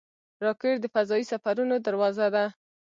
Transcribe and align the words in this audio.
راکټ 0.45 0.75
د 0.81 0.85
فضايي 0.95 1.25
سفرونو 1.31 1.75
دروازه 1.87 2.27
ده 2.35 2.45